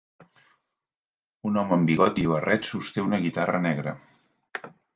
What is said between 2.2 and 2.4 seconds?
i